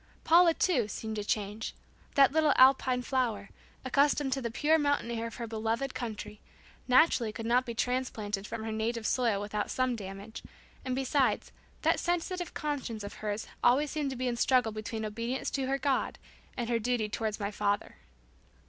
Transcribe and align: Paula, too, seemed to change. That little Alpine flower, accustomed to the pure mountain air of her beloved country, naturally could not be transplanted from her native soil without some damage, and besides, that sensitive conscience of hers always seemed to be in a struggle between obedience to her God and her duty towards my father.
Paula, 0.23 0.55
too, 0.55 0.87
seemed 0.87 1.17
to 1.17 1.23
change. 1.23 1.75
That 2.15 2.31
little 2.31 2.53
Alpine 2.55 3.03
flower, 3.03 3.51
accustomed 3.85 4.33
to 4.33 4.41
the 4.41 4.49
pure 4.49 4.79
mountain 4.79 5.11
air 5.11 5.27
of 5.27 5.35
her 5.35 5.45
beloved 5.45 5.93
country, 5.93 6.41
naturally 6.87 7.31
could 7.31 7.45
not 7.45 7.67
be 7.67 7.75
transplanted 7.75 8.47
from 8.47 8.63
her 8.63 8.71
native 8.71 9.05
soil 9.05 9.39
without 9.39 9.69
some 9.69 9.95
damage, 9.95 10.41
and 10.83 10.95
besides, 10.95 11.51
that 11.83 11.99
sensitive 11.99 12.55
conscience 12.55 13.03
of 13.03 13.13
hers 13.21 13.45
always 13.63 13.91
seemed 13.91 14.09
to 14.09 14.15
be 14.15 14.27
in 14.27 14.33
a 14.33 14.37
struggle 14.37 14.71
between 14.71 15.05
obedience 15.05 15.51
to 15.51 15.67
her 15.67 15.77
God 15.77 16.17
and 16.57 16.67
her 16.67 16.79
duty 16.79 17.07
towards 17.07 17.39
my 17.39 17.51
father. 17.51 17.97